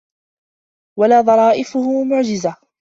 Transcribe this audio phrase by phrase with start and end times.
[0.99, 2.55] وَلَا ظَرَائِفُهُ مُعْجِزَةً